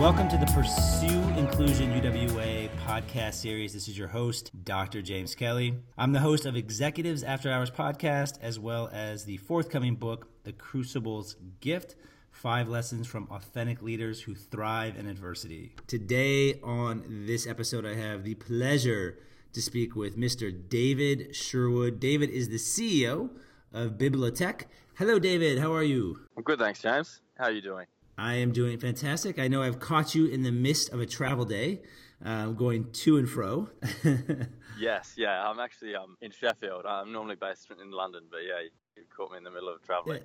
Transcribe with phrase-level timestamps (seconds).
[0.00, 1.23] Welcome to the Pursue
[1.56, 3.72] Inclusion UWA podcast series.
[3.72, 5.02] This is your host, Dr.
[5.02, 5.76] James Kelly.
[5.96, 10.52] I'm the host of Executives After Hours podcast, as well as the forthcoming book, The
[10.52, 11.94] Crucible's Gift
[12.32, 15.76] Five Lessons from Authentic Leaders Who Thrive in Adversity.
[15.86, 19.20] Today, on this episode, I have the pleasure
[19.52, 20.52] to speak with Mr.
[20.68, 22.00] David Sherwood.
[22.00, 23.30] David is the CEO
[23.72, 24.62] of Bibliotech.
[24.96, 25.60] Hello, David.
[25.60, 26.18] How are you?
[26.36, 27.20] I'm good, thanks, James.
[27.38, 27.86] How are you doing?
[28.16, 29.38] I am doing fantastic.
[29.38, 31.82] I know I've caught you in the midst of a travel day,
[32.24, 33.70] uh, going to and fro.
[34.78, 35.48] yes, yeah.
[35.48, 36.86] I'm actually um, in Sheffield.
[36.86, 38.60] I'm normally based in London, but yeah,
[38.96, 40.22] you caught me in the middle of traveling.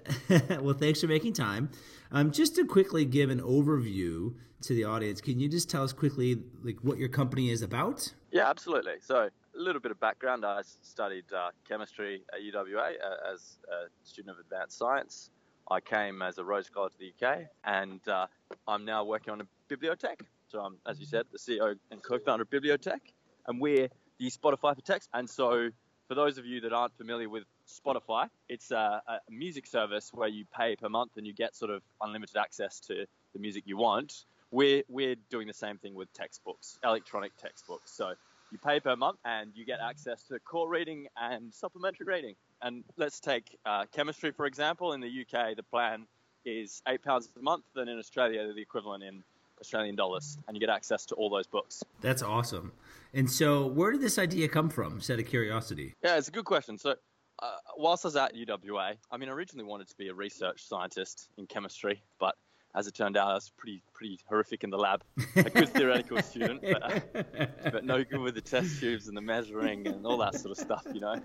[0.64, 1.72] well, thanks for making time.
[2.12, 5.94] Um, just to quickly give an overview to the audience, can you just tell us
[5.94, 8.14] quickly like what your company is about?
[8.32, 8.96] Yeah, absolutely.
[9.02, 10.46] So a little bit of background.
[10.46, 15.32] I studied uh, chemistry at UWA uh, as a student of advanced science.
[15.72, 18.26] I came as a Rhodes Scholar to the UK, and uh,
[18.68, 20.22] I'm now working on a bibliotech.
[20.48, 23.00] So I'm, as you said, the CEO and co-founder of Bibliotech,
[23.48, 25.10] and we're the Spotify for text.
[25.14, 25.70] And so,
[26.08, 30.28] for those of you that aren't familiar with Spotify, it's a, a music service where
[30.28, 33.78] you pay per month and you get sort of unlimited access to the music you
[33.78, 34.26] want.
[34.52, 37.92] We're we're doing the same thing with textbooks, electronic textbooks.
[37.92, 38.14] So
[38.52, 42.36] you pay per month and you get access to core reading and supplementary reading.
[42.62, 44.94] And let's take uh, chemistry, for example.
[44.94, 46.06] In the UK, the plan
[46.46, 49.24] is £8 a month, and in Australia, the equivalent in
[49.62, 51.84] Australian dollars, and you get access to all those books.
[52.02, 52.72] That's awesome.
[53.14, 55.96] And so, where did this idea come from, just out of curiosity?
[56.04, 56.78] Yeah, it's a good question.
[56.78, 56.96] So,
[57.42, 60.64] uh, whilst I was at UWA, I mean, I originally wanted to be a research
[60.66, 62.36] scientist in chemistry, but
[62.76, 65.04] as it turned out, I was pretty pretty horrific in the lab.
[65.36, 69.22] A good theoretical student, but, uh, but no good with the test tubes and the
[69.22, 71.16] measuring and all that sort of stuff, you know.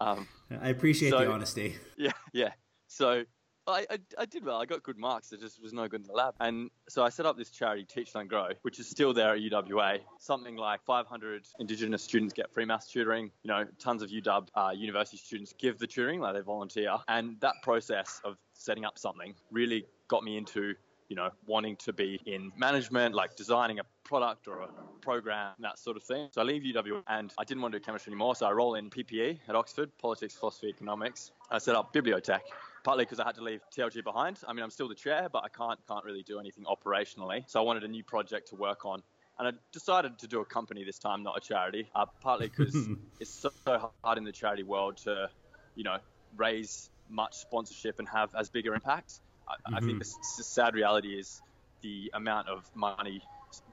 [0.00, 0.26] Um,
[0.60, 1.76] I appreciate so, the honesty.
[1.96, 2.50] Yeah, yeah.
[2.88, 3.24] So
[3.68, 4.60] I, I, I, did well.
[4.60, 5.32] I got good marks.
[5.32, 6.34] It just was no good in the lab.
[6.40, 9.40] And so I set up this charity, Teach Learn Grow, which is still there at
[9.40, 10.00] UWA.
[10.18, 13.30] Something like 500 Indigenous students get free maths tutoring.
[13.42, 16.96] You know, tons of UW uh, university students give the tutoring, like they volunteer.
[17.08, 20.74] And that process of setting up something really got me into
[21.08, 24.68] you know, wanting to be in management, like designing a product or a
[25.00, 26.28] program, that sort of thing.
[26.32, 28.34] So I leave UW and I didn't want to do chemistry anymore.
[28.34, 31.30] So I roll in PPE at Oxford, politics, philosophy, economics.
[31.50, 32.40] I set up Bibliotech,
[32.84, 34.40] partly because I had to leave TLG behind.
[34.46, 37.44] I mean, I'm still the chair, but I can't can't really do anything operationally.
[37.46, 39.02] So I wanted a new project to work on.
[39.38, 42.74] And I decided to do a company this time, not a charity, uh, partly because
[43.20, 45.28] it's so hard in the charity world to,
[45.74, 45.98] you know,
[46.36, 49.20] raise much sponsorship and have as bigger impact.
[49.48, 49.74] I, mm-hmm.
[49.74, 50.38] I think mm-hmm.
[50.38, 51.40] the, sad reality is
[51.82, 53.22] the amount of money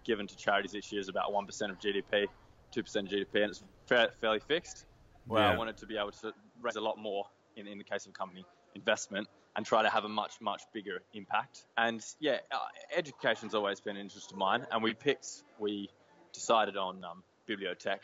[0.04, 2.28] given to charities each year is about 1% of GDP,
[2.76, 4.86] 2% of GDP, and it's fairly fixed.
[5.26, 5.54] Where yeah.
[5.54, 7.26] I wanted to be able to raise a lot more
[7.56, 8.46] in, in the case of company
[8.76, 11.64] investment and try to have a much, much bigger impact.
[11.78, 12.58] And yeah, uh,
[12.96, 14.66] education's always been an interest of mine.
[14.70, 15.90] And we picked, we
[16.34, 18.00] decided on um, Bibliotech.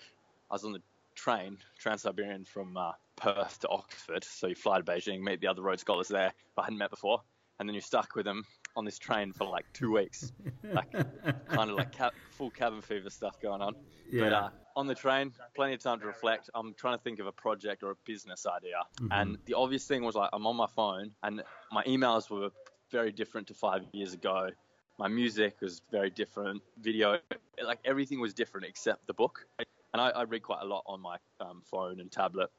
[0.50, 0.82] I was on the
[1.16, 4.24] train, Trans Siberian from uh, Perth to Oxford.
[4.24, 7.22] So you fly to Beijing, meet the other Rhodes Scholars there I hadn't met before
[7.60, 10.32] and then you're stuck with them on this train for like two weeks,
[10.64, 10.92] like
[11.48, 13.76] kind of like ca- full cabin fever stuff going on.
[14.10, 14.24] Yeah.
[14.24, 16.50] But uh, on the train, plenty of time to reflect.
[16.56, 19.12] I'm trying to think of a project or a business idea, mm-hmm.
[19.12, 22.50] and the obvious thing was like I'm on my phone, and my emails were
[22.92, 24.50] very different to five years ago.
[24.98, 26.62] My music was very different.
[26.80, 27.20] Video,
[27.64, 29.46] like everything was different except the book.
[29.94, 32.50] And I, I read quite a lot on my um, phone and tablet,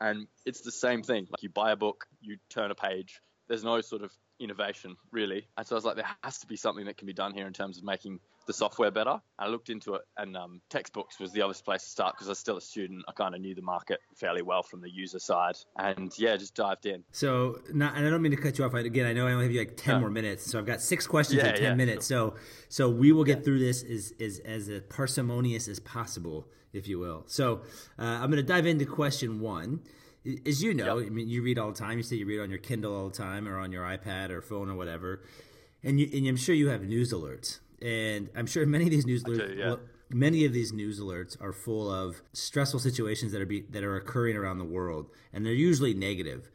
[0.00, 1.26] and it's the same thing.
[1.30, 3.20] Like you buy a book, you turn a page.
[3.48, 5.46] There's no sort of innovation, really.
[5.56, 7.46] And so I was like, there has to be something that can be done here
[7.46, 9.20] in terms of making the software better.
[9.38, 12.32] I looked into it, and um, textbooks was the obvious place to start because I
[12.32, 13.04] was still a student.
[13.08, 16.54] I kind of knew the market fairly well from the user side, and yeah, just
[16.54, 17.04] dived in.
[17.12, 18.74] So, not, and I don't mean to cut you off.
[18.74, 21.06] Again, I know I only have you like ten more minutes, so I've got six
[21.06, 22.08] questions yeah, in ten yeah, minutes.
[22.08, 22.34] Sure.
[22.34, 22.36] So,
[22.68, 23.44] so we will get yeah.
[23.44, 27.24] through this as, as as parsimonious as possible, if you will.
[27.26, 27.62] So,
[27.98, 29.80] uh, I'm going to dive into question one
[30.46, 31.06] as you know, yep.
[31.06, 31.98] I mean, you read all the time.
[31.98, 34.40] You say you read on your Kindle all the time, or on your iPad or
[34.40, 35.22] phone or whatever,
[35.82, 37.60] and, you, and I'm sure you have news alerts.
[37.82, 39.76] And I'm sure many of these news alerts, do, yeah.
[40.08, 43.96] many of these news alerts are full of stressful situations that are be, that are
[43.96, 46.50] occurring around the world, and they're usually negative.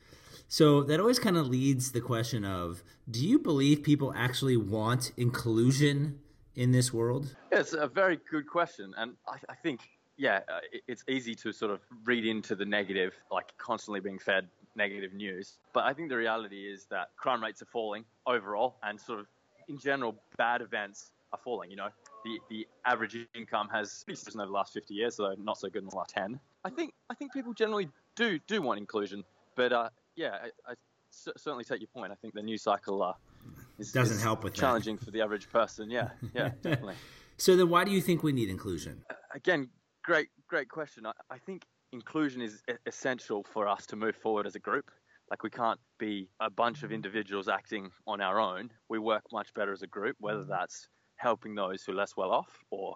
[0.48, 5.12] So that always kind of leads the question of: Do you believe people actually want
[5.18, 6.20] inclusion
[6.56, 7.36] in this world?
[7.52, 9.82] Yeah, it's a very good question, and I, I think
[10.20, 14.50] yeah, uh, it's easy to sort of read into the negative, like constantly being fed
[14.76, 15.58] negative news.
[15.74, 19.28] But I think the reality is that crime rates are falling overall, and sort of
[19.70, 21.72] in general, bad events are falling.
[21.72, 21.88] You know,
[22.26, 25.84] the the average income has increased over the last 50 years, although not so good
[25.84, 26.38] in the last 10.
[26.66, 27.88] I think I think people generally
[28.18, 29.24] do do want inclusion,
[29.56, 30.36] but uh, yeah,
[30.68, 30.76] I, I
[31.38, 32.12] certainly take your point.
[32.12, 33.14] I think the news cycle uh,
[33.78, 35.06] is, doesn't is help with challenging that.
[35.06, 35.90] for the average person.
[35.90, 36.96] Yeah, yeah, definitely.
[37.38, 39.06] so then, why do you think we need inclusion?
[39.34, 39.70] Again,
[40.04, 41.06] great great question.
[41.06, 44.92] I, I think inclusion is essential for us to move forward as a group.
[45.30, 46.96] Like we can't be a bunch of mm-hmm.
[46.96, 48.72] individuals acting on our own.
[48.90, 50.52] We work much better as a group, whether mm-hmm.
[50.52, 50.88] that's
[51.18, 52.96] helping those who are less well off or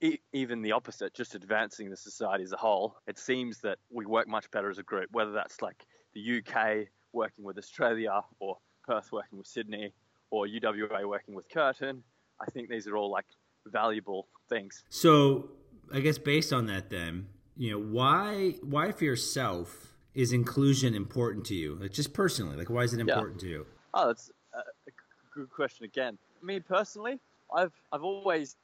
[0.00, 2.96] e- even the opposite, just advancing the society as a whole.
[3.06, 6.88] It seems that we work much better as a group, whether that's like the UK
[7.12, 9.92] working with Australia or Perth working with Sydney
[10.30, 12.02] or UWA working with Curtin.
[12.40, 13.26] I think these are all like
[13.66, 14.82] valuable things.
[14.88, 15.50] So,
[15.92, 21.44] I guess based on that, then, you know, why why for yourself is inclusion important
[21.46, 21.76] to you?
[21.80, 23.48] Like just personally, like why is it important yeah.
[23.48, 23.66] to you?
[23.94, 24.90] Oh, that's uh, a
[25.34, 26.18] good question again.
[26.42, 27.18] Me personally,
[27.54, 28.56] I've I've always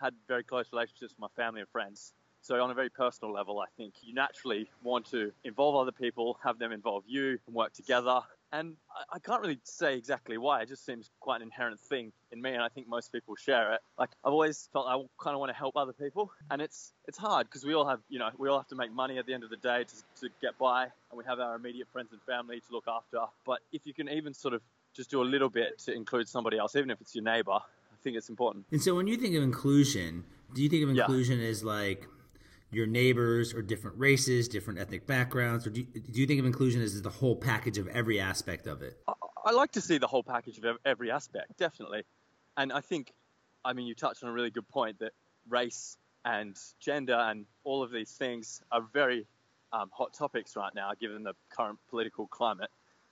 [0.00, 2.12] had very close relationships with my family and friends.
[2.40, 6.38] So on a very personal level, I think you naturally want to involve other people,
[6.44, 8.20] have them involve you, and work together.
[8.54, 10.62] And I, I can't really say exactly why.
[10.62, 13.74] It just seems quite an inherent thing in me, and I think most people share
[13.74, 13.80] it.
[13.98, 17.18] Like I've always felt I kind of want to help other people, and it's it's
[17.18, 19.34] hard because we all have you know we all have to make money at the
[19.34, 22.20] end of the day to, to get by, and we have our immediate friends and
[22.22, 23.18] family to look after.
[23.44, 24.62] But if you can even sort of
[24.94, 27.96] just do a little bit to include somebody else, even if it's your neighbor, I
[28.04, 28.66] think it's important.
[28.70, 30.22] And so when you think of inclusion,
[30.54, 31.48] do you think of inclusion yeah.
[31.48, 32.06] as like
[32.74, 36.46] your neighbors or different races, different ethnic backgrounds, or do you, do you think of
[36.46, 38.98] inclusion as the whole package of every aspect of it?
[39.44, 42.04] I, like to see the whole package of every aspect, definitely.
[42.56, 43.12] And I think,
[43.64, 45.12] I mean, you touched on a really good point that
[45.48, 49.26] race and gender and all of these things are very
[49.72, 52.70] um, hot topics right now, given the current political climate.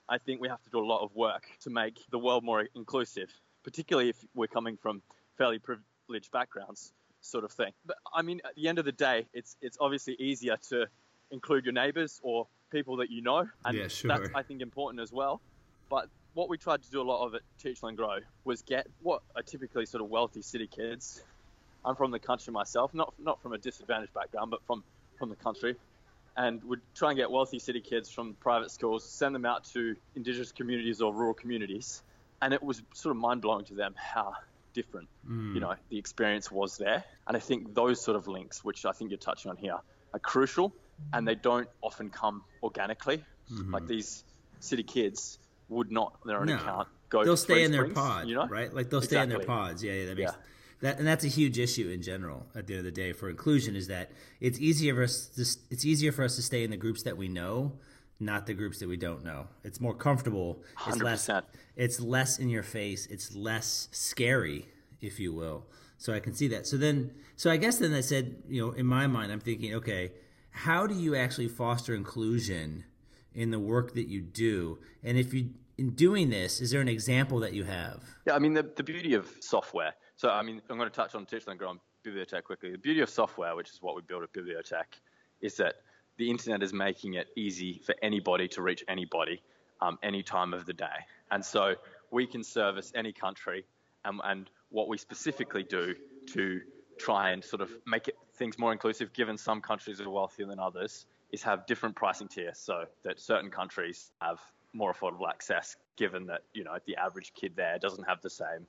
[0.09, 2.67] I think we have to do a lot of work to make the world more
[2.75, 3.29] inclusive,
[3.63, 5.01] particularly if we're coming from
[5.37, 6.93] fairly privileged backgrounds
[7.23, 7.71] sort of thing.
[7.85, 10.85] But I mean, at the end of the day, it's it's obviously easier to
[11.31, 14.09] include your neighbors or people that you know, and yeah, sure.
[14.09, 15.41] that's I think important as well.
[15.89, 18.87] But what we tried to do a lot of at Teach Learn Grow was get
[19.01, 21.23] what are typically sort of wealthy city kids.
[21.85, 24.83] I'm from the country myself, not not from a disadvantaged background, but from
[25.17, 25.75] from the country,
[26.35, 29.95] and would try and get wealthy city kids from private schools, send them out to
[30.15, 32.01] indigenous communities or rural communities,
[32.41, 34.33] and it was sort of mind blowing to them how
[34.73, 35.07] different.
[35.29, 35.55] Mm.
[35.55, 37.03] You know, the experience was there.
[37.27, 39.77] And I think those sort of links, which I think you're touching on here,
[40.13, 40.73] are crucial
[41.11, 43.23] and they don't often come organically.
[43.51, 43.73] Mm-hmm.
[43.73, 44.23] Like these
[44.59, 45.37] city kids
[45.69, 46.55] would not, on their own no.
[46.55, 48.47] account, go They'll stay in their pod, you know?
[48.47, 48.73] right?
[48.73, 49.83] Like they'll stay in their pods.
[49.83, 50.37] Yeah, yeah, that makes yeah.
[50.81, 53.29] That, and that's a huge issue in general at the end of the day for
[53.29, 54.11] inclusion is that
[54.41, 55.41] it's easier for us to,
[55.71, 57.71] it's easier for us to stay in the groups that we know
[58.23, 59.47] not the groups that we don't know.
[59.63, 60.61] It's more comfortable.
[60.87, 61.03] It's 100%.
[61.03, 61.29] less.
[61.75, 63.05] It's less in your face.
[63.07, 64.67] It's less scary,
[65.01, 65.65] if you will.
[65.97, 66.67] So I can see that.
[66.67, 69.75] So then, so I guess then I said, you know, in my mind, I'm thinking,
[69.75, 70.11] okay,
[70.51, 72.83] how do you actually foster inclusion
[73.33, 74.79] in the work that you do?
[75.03, 78.03] And if you in doing this, is there an example that you have?
[78.27, 79.93] Yeah, I mean the, the beauty of software.
[80.15, 82.71] So I mean, I'm going to touch on Teach Learn Grow on Bibliotech quickly.
[82.71, 84.99] The beauty of software, which is what we build at Bibliotech,
[85.41, 85.75] is that
[86.17, 89.41] the internet is making it easy for anybody to reach anybody
[89.81, 90.85] um, any time of the day.
[91.31, 91.75] And so
[92.11, 93.65] we can service any country.
[94.05, 95.95] Um, and what we specifically do
[96.33, 96.61] to
[96.97, 100.59] try and sort of make it, things more inclusive, given some countries are wealthier than
[100.59, 104.39] others, is have different pricing tiers so that certain countries have
[104.73, 108.65] more affordable access, given that you know the average kid there doesn't have the same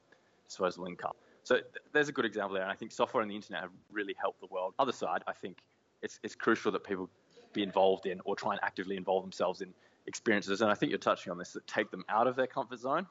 [0.47, 1.13] disposable income.
[1.43, 3.71] So th- there's a good example there, and I think software and the internet have
[3.91, 4.75] really helped the world.
[4.79, 5.59] Other side, I think
[6.03, 7.09] it's it's crucial that people
[7.55, 9.73] be involved in or try and actively involve themselves in
[10.07, 10.61] experiences.
[10.61, 13.07] And I think you're touching on this that take them out of their comfort zone.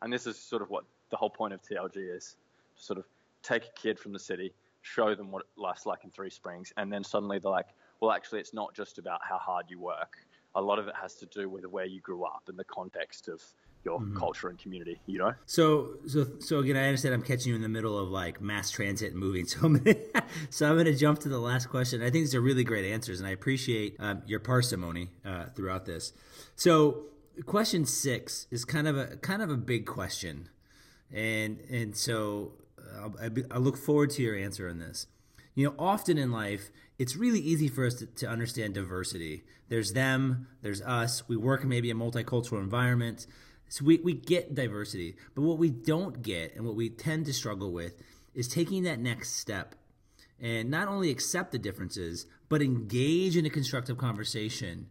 [0.00, 2.36] And this is sort of what the whole point of TLG is
[2.76, 3.04] to sort of
[3.42, 6.92] take a kid from the city, show them what life's like in Three Springs, and
[6.92, 7.68] then suddenly they're like,
[8.00, 10.16] well, actually, it's not just about how hard you work.
[10.54, 13.28] A lot of it has to do with where you grew up and the context
[13.28, 13.42] of
[13.84, 14.16] your mm-hmm.
[14.16, 15.34] culture and community, you know?
[15.46, 18.70] So, so, so again, I understand I'm catching you in the middle of like mass
[18.70, 19.46] transit and moving.
[19.52, 19.96] So I'm gonna,
[20.50, 22.00] so I'm going to jump to the last question.
[22.00, 25.84] I think these are really great answers, and I appreciate um, your parsimony uh, throughout
[25.84, 26.12] this.
[26.54, 27.06] So,
[27.44, 30.48] question six is kind of a kind of a big question,
[31.12, 32.52] and and so
[33.20, 35.06] I, I look forward to your answer on this.
[35.54, 39.44] You know, often in life, it's really easy for us to, to, understand diversity.
[39.68, 41.28] There's them, there's us.
[41.28, 43.26] We work in maybe a multicultural environment.
[43.72, 47.32] So we, we get diversity, but what we don't get and what we tend to
[47.32, 47.94] struggle with
[48.34, 49.74] is taking that next step
[50.38, 54.88] and not only accept the differences, but engage in a constructive conversation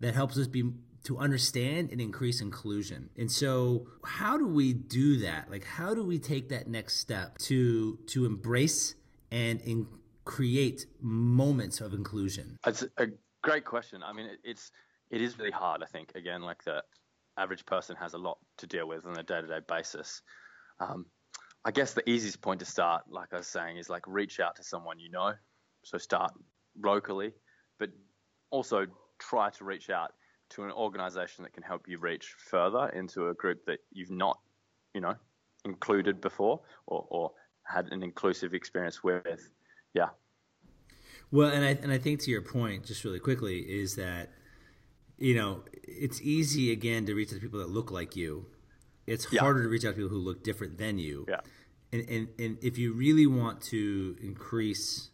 [0.00, 0.64] that helps us be
[1.04, 3.10] to understand and increase inclusion.
[3.18, 5.50] And so, how do we do that?
[5.50, 8.94] Like, how do we take that next step to to embrace
[9.30, 9.86] and in,
[10.24, 12.56] create moments of inclusion?
[12.66, 13.08] It's a
[13.42, 14.02] great question.
[14.02, 14.70] I mean, it's
[15.10, 15.82] it is really hard.
[15.82, 16.82] I think again, like the
[17.36, 20.22] average person has a lot to deal with on a day to day basis.
[20.80, 21.06] Um,
[21.64, 24.56] I guess the easiest point to start, like I was saying, is like reach out
[24.56, 25.32] to someone you know.
[25.84, 26.32] So start
[26.80, 27.32] locally,
[27.78, 27.90] but
[28.50, 28.86] also
[29.18, 30.12] try to reach out
[30.50, 34.38] to an organization that can help you reach further into a group that you've not,
[34.94, 35.14] you know,
[35.64, 37.32] included before or, or
[37.64, 39.48] had an inclusive experience with.
[39.94, 40.08] Yeah.
[41.30, 44.30] Well, and I and I think to your point, just really quickly, is that
[45.22, 48.46] you know it's easy again to reach out to people that look like you.
[49.06, 49.40] It's yeah.
[49.40, 51.26] harder to reach out to people who look different than you.
[51.28, 51.40] Yeah.
[51.92, 55.10] And and, and if you really want to increase